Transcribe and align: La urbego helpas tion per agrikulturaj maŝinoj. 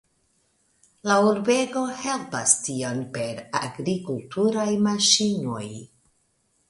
La 1.09 1.17
urbego 1.25 1.83
helpas 1.99 2.55
tion 2.67 3.03
per 3.17 3.29
agrikulturaj 3.63 4.69
maŝinoj. 4.87 5.67